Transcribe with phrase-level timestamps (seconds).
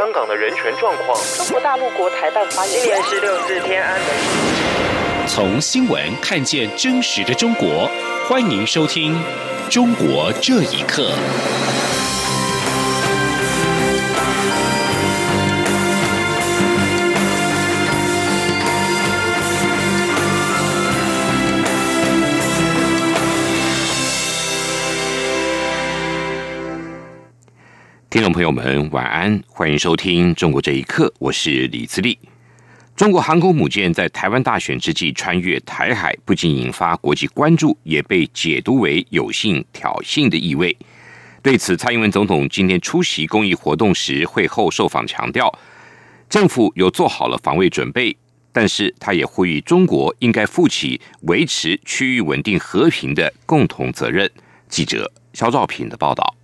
[0.00, 1.14] 香港的人权状况。
[1.36, 4.08] 中国大陆国台办发言今年是六四天安门。
[5.26, 7.86] 从新闻看见真实的中国，
[8.26, 9.14] 欢迎收听
[9.68, 11.12] 《中国这一刻》。
[28.10, 32.18] 听众朋友们，晚安，欢迎收听《中国这一刻》，我是李自立。
[32.96, 40.76] 中国航空母舰在台湾大选之际穿越台海，不仅引发国际关注，也被解读为有性挑衅的意味。
[41.40, 45.56] 对此，蔡英文总统今天出席公益活动时会后受访强调，
[46.28, 48.16] 政府有做好了防卫准备，
[48.50, 54.28] 但是他也呼吁中国应该负起维持区域稳定和平的共同责任。
[54.68, 56.34] 记者肖兆平的报道。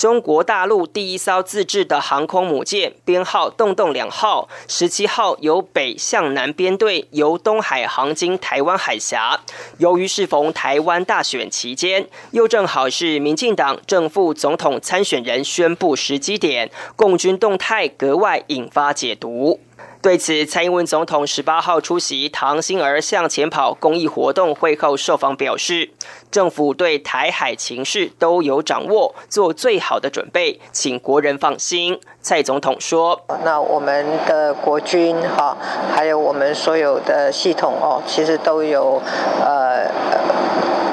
[0.00, 9.38] 中国大陆第一艘自制的航空母舰，编号“洞洞两号”，十七号由北向南编队，由东海航经台湾海峡。
[9.76, 19.60] 由于适逢台湾大选期间，又正好是民进党正副总统参选人宣布时机点，共军动态格外引发解读。
[20.02, 25.90] 对此，蔡英文总统十八号出席“唐心儿向前跑”公益活动会后受访表示，
[26.30, 32.00] 政府对台海情势都有掌握，做最好的准备，请国人放心。
[32.22, 35.54] 蔡总统说：“那我们的国军哈，
[35.94, 39.02] 还有我们所有的系统哦，其实都有
[39.44, 39.86] 呃。”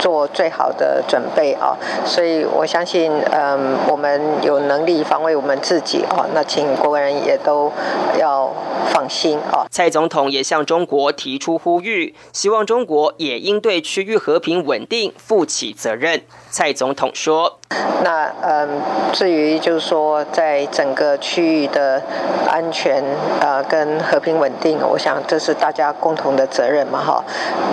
[0.08, 6.26] 做最好的准备啊，所以我相信，嗯，我们有能力防卫我们自己啊。
[6.34, 7.70] 那请国人也都
[8.18, 8.50] 要
[8.88, 9.68] 放心啊。
[9.70, 16.22] 蔡总统也向中国提出呼吁，希望中国也应对区域和平稳定负起责任。
[16.50, 17.60] 蔡总统说
[18.04, 22.02] ：“那嗯，至于就是说，在整个区域的
[22.48, 23.04] 安全
[23.42, 27.24] 呃跟和平稳定，我想这是大家共同的责任嘛，哈。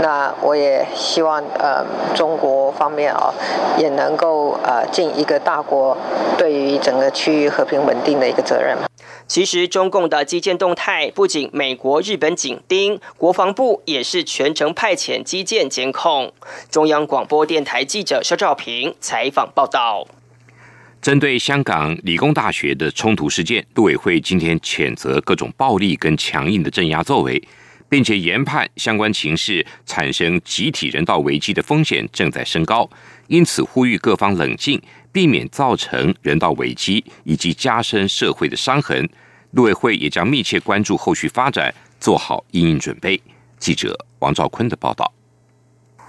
[0.03, 3.35] 那我也希望呃。”中国方面啊，
[3.77, 5.97] 也能够呃尽一个大国
[6.39, 8.77] 对于整个区域和平稳定的一个责任。
[9.27, 16.33] 其实，中共的基建动态不仅美国、日本紧盯，国防部也是全程派遣基建监控。
[16.71, 19.84] 中央广播电台记者肖兆平采访报道。
[21.01, 27.43] 针对香港理工大学的冲突事件，陆委会今天谴责各种暴力跟强硬的镇压作为。
[27.87, 32.89] 并且研判相关情势产生集体人道危机的风险正在升高，
[33.29, 39.09] 因此呼吁各方冷静，避免造成人道危机以及加深社会的伤痕。
[39.53, 43.21] 陆委会也将密切关注后续发展，做好应应准备。
[43.59, 45.13] 记者王兆坤的报道。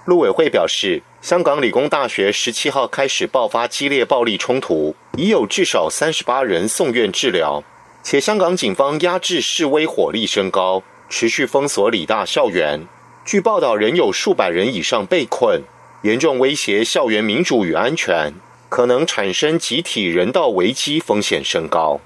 [0.06, 7.64] 陆委会表示，香港理工大学十七号开始爆发激烈暴力冲突，已有至少三十八人送院治疗，
[8.04, 10.84] 且香港警方压制示威火力升高。
[11.08, 12.86] 持续封锁理大校园，
[13.24, 15.64] 据报道，仍有数百人以上被困，
[16.02, 18.32] 严重威胁校园民主与安全，
[18.68, 22.00] 可能产生集体人道危机，风险升高。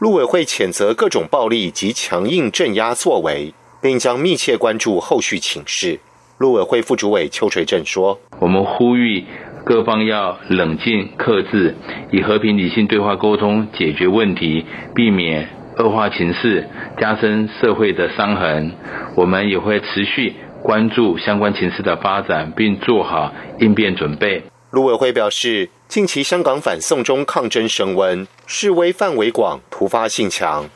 [0.00, 6.00] 陆委会谴责各种暴力及强硬镇压作为，并将密切关注后续情势。
[6.40, 9.26] 陆委会副主委邱垂正说：“我们呼吁
[9.62, 11.74] 各方要冷静克制，
[12.10, 14.64] 以和平理性对话沟通解决问题，
[14.94, 16.66] 避免。”恶化情势，
[16.98, 18.72] 加深社会的伤痕。
[19.16, 24.42] 我们也会持续关注相关情势的发展，并做好应变准备。
[24.70, 30.70] 陆委会表示，近期香港反送中抗争升温，示威范围广，突发性强。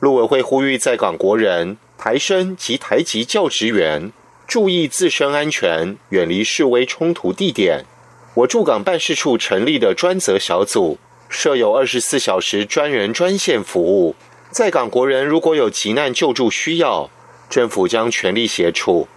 [0.00, 4.10] 陆委会呼吁在港国人、台生及台籍教职员
[4.46, 7.84] 注意自身安全，远离示威冲突地点。
[8.34, 14.14] 我驻港办事处成立的专责小组，设有二十四小时专人专线服务。
[14.50, 17.10] 在港国人如果有急难救助需要，
[17.48, 19.08] 政府将全力协助。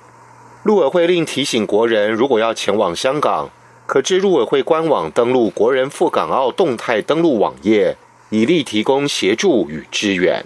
[0.64, 3.50] 陆委会另提醒国人，如果要前往香港，
[3.86, 7.96] 可至陆委会官网登录国人赴港澳动态登录网页，
[8.30, 10.44] 以利提供协助与支援。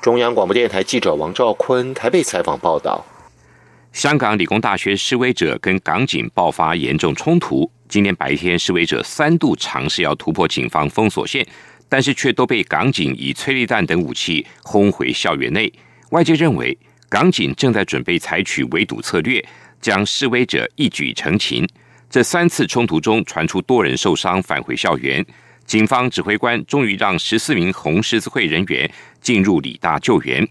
[0.00, 3.04] 中央广播电台记者王兆坤台北采访报道。
[3.92, 11.46] 香港理工大学示威者跟港警爆发严重冲突，今天白天示威者三度尝试要突破警方封锁线。
[11.90, 15.70] 但是却都被港警以催泪弹等武器轰回校园内。
[16.12, 16.74] 外界认为，
[17.10, 19.44] 港警正在准备采取围堵策略，
[19.78, 21.68] 将示威者一举成擒。
[22.08, 25.22] 这三次冲突中传出多人受伤，返回校园。
[25.66, 28.90] 警方指挥官终于让十四名红十字会人员
[29.20, 30.48] 进入理大救援。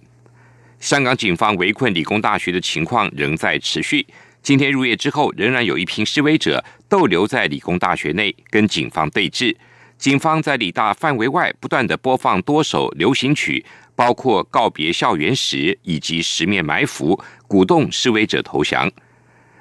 [0.82, 4.04] 香港警方围困理工大学的情况仍在持续。
[4.42, 9.56] 今天入夜之后，仍然有一批示威者逗留在理工大学内，跟警方对峙。
[10.00, 13.64] 警方在理大范围外不断的播放多首流行曲，
[13.96, 17.16] 包括《告别校园时》以及《十面埋伏》，
[17.48, 18.92] 鼓动示威者投降。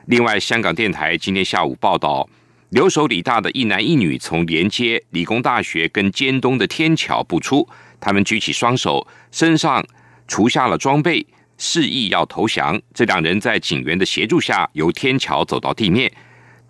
[0.07, 2.27] 另外，香港电台今天下午报道，
[2.71, 7.69] 留守理大的一男一女从连接理工大学跟尖东的天桥步出，
[8.01, 9.85] 他们举起双手，身上
[10.31, 11.27] 除下了装备，
[11.59, 12.81] 示意要投降。
[12.95, 16.11] 这两人在警员的协助下由天桥走到地面，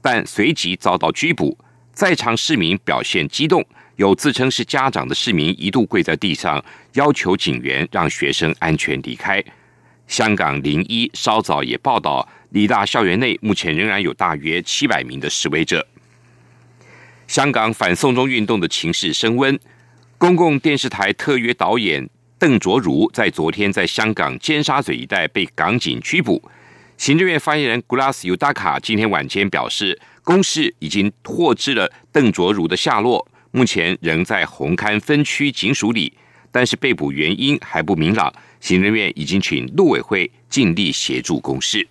[0.00, 1.56] 但随即遭到拘捕。
[1.92, 3.62] 在场市民表现激动，
[3.96, 6.64] 有自称是家长的市民一度跪在地上，
[6.94, 9.44] 要求警员让学生安全离开。
[10.08, 15.86] 香港零一稍早也报道，理大校园内目前仍然有大约七百名的示威者。
[17.28, 19.60] 香港反送中运动的情势升温，
[20.16, 22.08] 公共电视台特约导演
[22.40, 26.42] 邓卓如在昨天在香港尖沙咀一带被港警拘捕。
[26.96, 30.00] 行政院发言人 Glass Udaka 今天晚间表示。
[30.22, 36.12] 公示已经获知了邓卓如的下落，目前仍在红磡分区警署里，
[36.52, 38.32] 但是被捕原因还不明朗。
[38.60, 41.88] 行政院已经请陆委会尽力协助公示。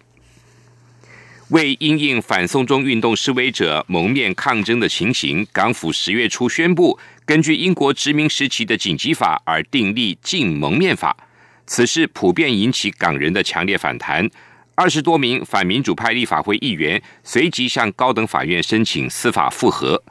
[1.49, 11.17] 为因应反送中运动示威者蒙面抗争的情形，港府十月初宣布，根据英国殖民时期的紧急法而订立禁蒙面法。
[11.65, 14.29] 此事普遍引起港人的强烈反弹。
[14.75, 20.01] 二十多名反民主派立法会议员随即向高等法院申请司法复核。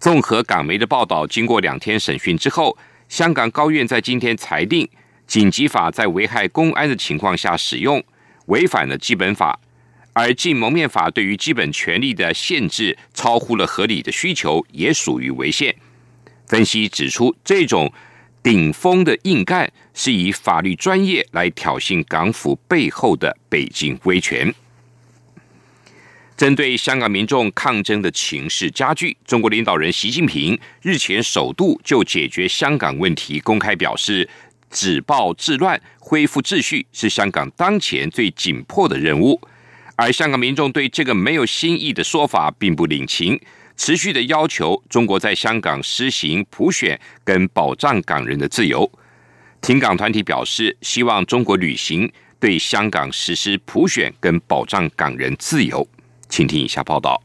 [0.00, 2.76] 综合港媒的报道，经过两天审讯之后，
[3.10, 4.88] 香港高院在今天裁定，
[5.26, 8.02] 紧急法在危害公安的情况下使用，
[8.46, 9.60] 违反了基本法；
[10.12, 15.74] 而禁蒙面法对于基本权利的限制超乎了合理的需求，也属于违宪。
[16.46, 17.92] 分析指出，这种。
[18.44, 24.52] 顶峰的硬干是以法律专业来挑衅港府背后的北京威权。
[26.36, 34.28] 针对香港民众抗争的情势加剧，中国领导人习近平日前首度就解决香港问题公开表示，
[34.68, 39.40] 止暴制乱、恢复秩序是香港当前最紧迫的任务。
[39.96, 43.40] 而香港民众对这个没有新意的说法并不领情。
[43.74, 48.88] 持续的要求中国在香港实行普选，跟保障港人的自由。
[49.60, 55.88] 停港团体表示，希望中国履行对香港实施普选，跟保障港人自由。
[56.28, 57.22] 请听以下报道。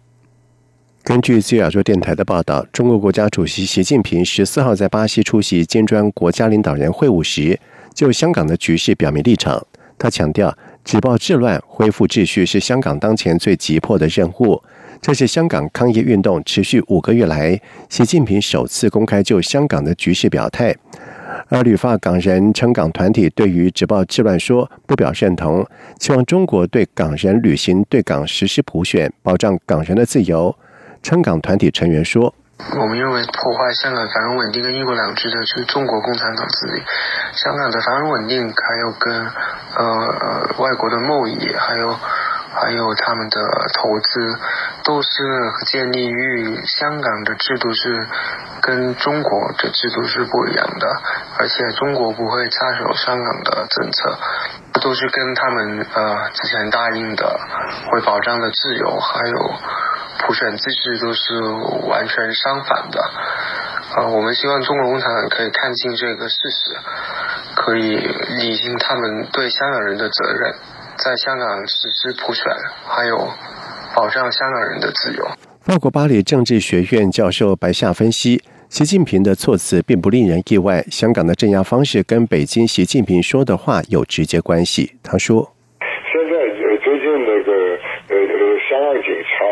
[1.04, 7.60] 根据自由亚洲电台的报道，中国国家主席习近平十四号在巴西出席金砖国家领导人会晤时，
[7.94, 9.66] 就香港的局势表明立场。
[10.00, 10.56] 他强调，
[10.88, 14.64] 止暴制乱、恢复秩序是香港当前最急迫的任务。
[15.02, 20.74] 这是香港抗议运动持续五个月来，习近平首次公开就香港的局势表态。
[21.50, 25.68] 而旅发港人称港团体对于直报治乱说不表认同，
[26.00, 30.56] 希望中国对港人履行对港实施普选，保障港人的自由。
[31.04, 36.84] 称港团体成员说：“我们认为破坏香港繁荣稳定跟一国两制的就是中国共产党自己。
[37.34, 39.32] 香港的繁荣稳定还有跟
[39.76, 41.98] 呃外国的贸易还有。”
[42.50, 43.40] 还有他们的
[43.76, 44.40] 投资，
[44.84, 45.10] 都是
[45.68, 48.08] 建立于香港的制度是
[48.62, 50.88] 跟中国的制度是不一样的，
[51.38, 54.18] 而且中国不会插手香港的政策，
[54.82, 57.40] 都是跟他们呃之前答应的
[57.92, 59.54] 会保障的自由还有
[60.28, 61.40] 普选机制都是
[61.88, 63.00] 完全相反的。
[63.96, 66.76] 呃，我们希望中国共产党可以看清这个事实，
[67.56, 70.54] 可以履行他们对香港人的责任。
[70.98, 72.44] 在香港实施普选，
[72.84, 73.18] 还有
[73.96, 75.26] 保障香港人的自由。
[75.62, 80.84] 法国巴黎政治学院教授白夏分析，习近平的措辞并不令人意外。
[80.92, 84.98] 香港的镇压方式跟北京习近平说的话有直接关系。
[85.02, 86.36] 他说：“现在
[86.84, 87.26] 最近
[88.68, 89.46] 香港警察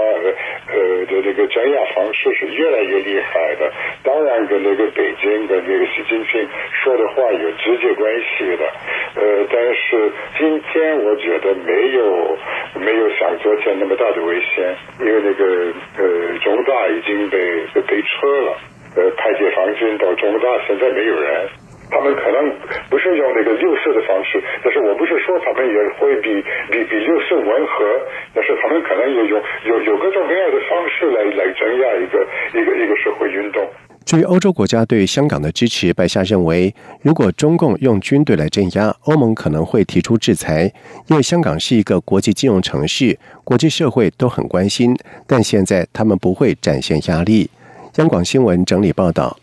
[0.68, 3.72] 呃的这个镇压方式是越来越厉害的，
[4.04, 6.48] 当然跟那个北京跟那个习近平
[6.84, 8.66] 说的话有直接关系的。
[9.16, 12.38] 呃，但是今天我觉得没有
[12.82, 17.38] 没有像昨天那么大的危险，因为那个呃中大已经被
[17.88, 18.58] 被撤了，
[18.98, 21.48] 呃派解放军到中大现在没有人，
[21.90, 22.38] 他们可能
[22.90, 27.86] 不是用那个六四的方式，但是我不是说他们也会比比比六四温和，
[28.34, 33.66] 但是他们可能也有有有各种各样的方式来来镇压一个一个一个社会运动。
[34.06, 40.72] 至于欧洲国家对香港的支持，白夏认为，如果中共用军队来镇压，欧盟可能会提出制裁，
[41.08, 44.96] 因为香港是一个国际金融城市，国际社会都很关心。
[45.26, 47.50] 但现在他们不会展现压力。
[47.96, 49.36] 央广新闻整理报道：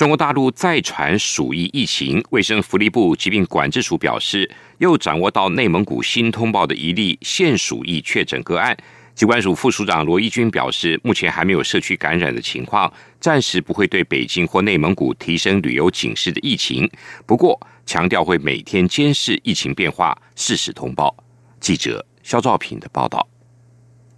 [0.00, 8.74] 中国大陆再传鼠疫疫情，卫生福利部疾病管制署表示，又掌握到内蒙古新通报的一例现鼠疫确诊个案。
[9.14, 12.90] 机关署副署长罗一军表示，目前还没有社区感染的情况，
[13.20, 16.90] 暂时不会对北京或内蒙古提升旅游警示的疫情。
[17.26, 21.14] 不过，强调会每天监视疫情变化，适时通报。
[21.60, 23.28] 记者肖兆平的报道。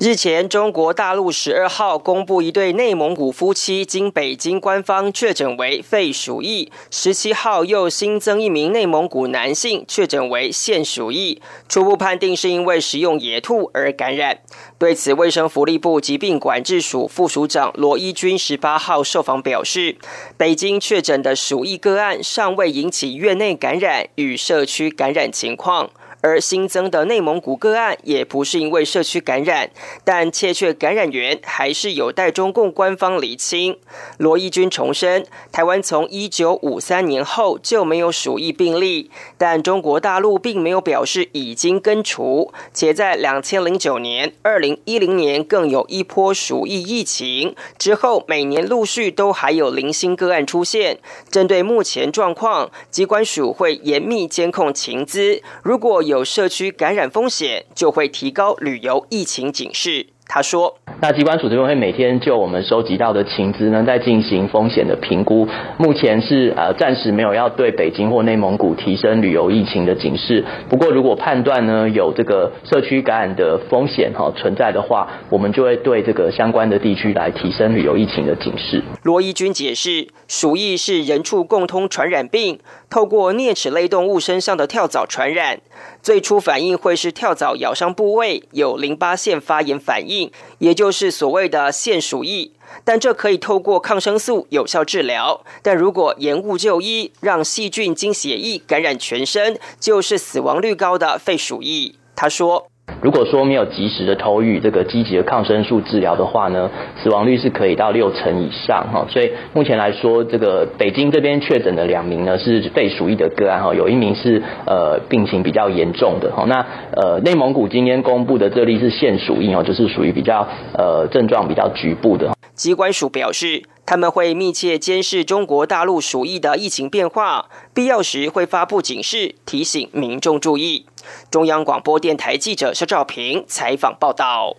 [0.05, 14.41] 日前，中国大陆十二号公布一对内蒙古夫妻经北京官方确诊为肺鼠疫，十七号又新增一名内蒙古男性确诊为腺鼠疫，初步判定是因为食用野兔而感染。
[14.77, 19.97] 对此，卫生福利部疾病管制署副署长罗一军十八号受访表示，
[20.37, 25.91] 北京确诊的鼠疫个案尚未引起院内感染与社区感染情况。
[26.23, 29.69] 而新增的内蒙古个案也不是因为社区感染，
[30.05, 33.77] 但确切感染源还是有待中共官方厘清。
[34.19, 51.01] 罗义军重申，台湾从一九五三年后就没有鼠疫病例，但中国大陆并没有表示已经根除，且在两千零九年、二零一零年更有一波鼠疫疫情，之后每年陆续都还有零星个案出现。
[51.29, 56.12] 针对目前状况，机关署会严密监控情资，如果有。
[56.13, 60.09] 有社区感染风险，就会提高旅游疫情警示。
[60.27, 65.47] 他说：“那机关署这边会每天就我们收集到的情资呢，在进行风险的评估。
[65.77, 70.43] 目前是呃暂时没有要对北京或内蒙古提升旅游疫情的警示。
[70.71, 85.61] 不过如果判断呢有这个社区感染的风险哈存在的话，我们就会对这个相关的地区来提升旅游疫情的警示。”罗一军解释，鼠疫是人畜共通传染病，透过啮齿类动物身上的跳蚤传染。
[86.01, 90.22] 最初反应会是跳蚤咬伤部位有淋巴腺发炎反应，
[90.59, 92.53] 也就是所谓的腺鼠疫。
[92.85, 95.45] 但这可以透过抗生素有效治疗。
[95.63, 101.97] 但如果延误就医，让细菌经血液感染全身，就是死亡率高的肺鼠疫。
[102.17, 102.72] 他说。
[103.01, 109.07] 如果说没有及时的投予这个积极的抗生素治疗的话呢，死亡率是可以到六成以上哈。
[109.09, 116.45] 所以目前来说，这个北京这边确诊的两名呢是肺鼠疫的个案哈，有一名是呃病情比较严重的哈。
[116.47, 120.47] 那呃内蒙古今天公布的这例是腺鼠疫哦，就是属于比较
[120.77, 122.33] 呃症状比较局部的。
[122.63, 123.65] 机关署表示。
[123.85, 130.87] 他们会密切监视中国大陆鼠疫的疫情变化，必要时会发布警示，提醒民众注意。
[131.33, 134.57] 中央广播电台记者肖兆平采访报道。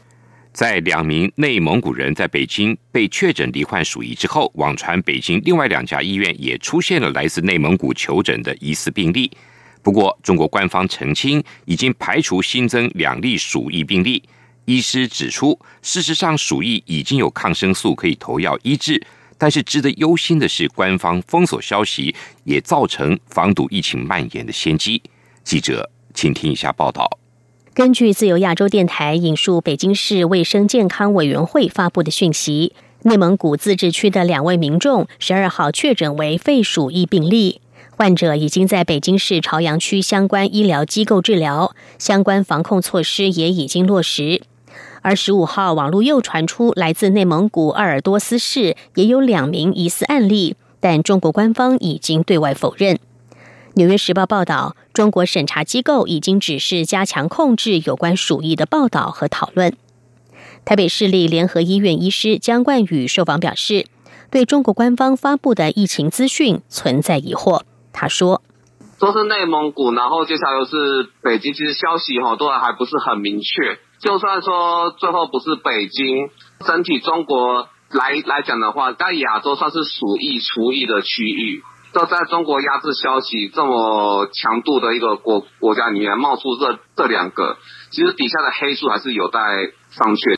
[0.52, 9.32] 在两名内蒙古人在北京被确诊罹患鼠疫之后，网传北京另外两家医院也出现了来自内蒙古求诊的疑似病例。
[9.82, 14.22] 不过，中国官方澄清，已经排除新增两例鼠疫病例。
[14.66, 19.06] 医师指出，事实上，鼠疫已经有抗生素可以投药医治，
[19.38, 22.16] 但是值得忧心的是，官方封锁消息
[22.46, 25.02] 也造成防堵疫情蔓延的先机。
[25.44, 27.20] 记者，请听一下报道。
[27.74, 44.44] 根据自由亚洲电台引述北京市卫生健康委员会发布的讯息，内蒙古自治区的两位民众十二号确诊为肺鼠疫病例，患者已经在北京市朝阳区相关医疗机构治疗，相关防控措施也已经落实。
[45.04, 52.98] 而十五号，网络又传出来自内蒙古鄂尔多斯市也有两名疑似案例，但中国官方已经对外否认。
[53.76, 59.76] 纽约时报报道，中国审查机构已经指示加强控制有关鼠疫的报道和讨论。
[60.64, 63.86] 台北市立联合医院医师江冠宇受访表示，
[64.32, 67.64] 对中国官方发布的疫情资讯存在疑惑。
[67.92, 68.42] 他说
[68.98, 76.30] ：“说是内蒙古，然后接下来又是北京，其实消息哈都还不是很明确。”就算说最后不是北京，
[76.68, 81.64] 整体中国来来讲的话，在亚洲算是鼠疫除疫的区域。
[81.94, 87.56] 这在中国压制消息这么强度的一个国国家里面，冒出这这两个，
[87.92, 89.40] 其实底下的黑数还是有待
[89.92, 90.38] 商榷。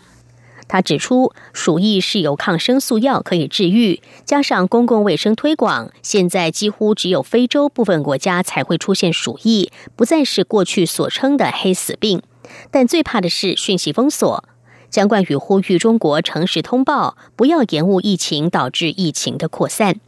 [0.68, 12.22] 他指出，鼠疫是由抗生素药可以治愈，加上公共卫生推广，现在几乎只有非洲部分国家才会出现鼠疫，不再是过去所称的黑死病。
[12.76, 14.44] 但最怕的是讯息封锁。
[14.90, 20.02] 江冠宇呼吁中国诚实通报，不要延误疫情，导致疫情的扩散。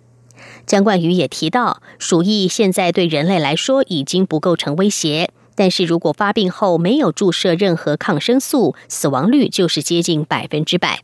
[0.66, 11.00] 江冠宇也提到，鼠疫现在对人类来说已经不构成威胁，但是如果发病后没有注射任何抗生素，死亡率就是接近百分之百。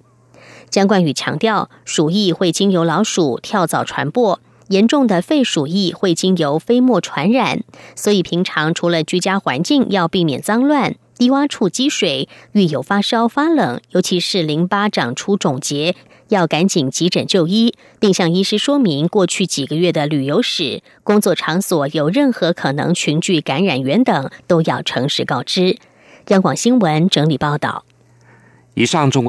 [0.70, 4.42] 江冠宇强调，鼠疫会经由老鼠、跳蚤传播。
[4.68, 7.64] 严重的肺鼠疫会经由飞沫传染，
[7.96, 15.96] 所以平常除了居家环境要避免脏乱、低洼处积水、遇有发烧发冷，尤其是淋巴长出肿结，
[16.28, 25.78] 要赶紧急诊就医，并向医师说明过去几个月的旅游史、工作场所有任何可能群聚感染源等，都要诚实告知。
[26.28, 27.86] 央广新闻整理报道。
[28.74, 29.22] 以上中。